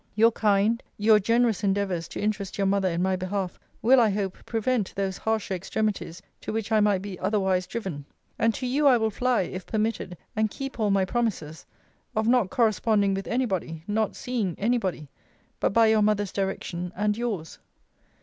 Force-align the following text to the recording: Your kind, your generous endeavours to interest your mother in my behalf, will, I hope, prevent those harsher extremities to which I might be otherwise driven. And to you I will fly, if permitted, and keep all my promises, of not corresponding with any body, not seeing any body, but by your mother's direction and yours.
Your 0.15 0.31
kind, 0.31 0.81
your 0.97 1.19
generous 1.19 1.63
endeavours 1.63 2.07
to 2.07 2.19
interest 2.19 2.57
your 2.57 2.65
mother 2.65 2.89
in 2.89 3.03
my 3.03 3.15
behalf, 3.15 3.59
will, 3.83 3.99
I 3.99 4.09
hope, 4.09 4.35
prevent 4.47 4.95
those 4.95 5.19
harsher 5.19 5.53
extremities 5.53 6.23
to 6.41 6.51
which 6.51 6.71
I 6.71 6.79
might 6.79 7.03
be 7.03 7.19
otherwise 7.19 7.67
driven. 7.67 8.05
And 8.39 8.51
to 8.55 8.65
you 8.65 8.87
I 8.87 8.97
will 8.97 9.11
fly, 9.11 9.43
if 9.43 9.67
permitted, 9.67 10.17
and 10.35 10.49
keep 10.49 10.79
all 10.79 10.89
my 10.89 11.05
promises, 11.05 11.67
of 12.15 12.27
not 12.27 12.49
corresponding 12.49 13.13
with 13.13 13.27
any 13.27 13.45
body, 13.45 13.83
not 13.87 14.15
seeing 14.15 14.55
any 14.57 14.79
body, 14.79 15.07
but 15.59 15.69
by 15.71 15.85
your 15.85 16.01
mother's 16.01 16.31
direction 16.31 16.91
and 16.95 17.15
yours. 17.15 17.59